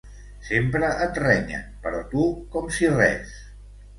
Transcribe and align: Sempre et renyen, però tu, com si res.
Sempre 0.45 0.87
et 1.07 1.19
renyen, 1.23 1.67
però 1.85 2.01
tu, 2.15 2.25
com 2.57 2.73
si 2.79 2.91
res. 2.97 3.37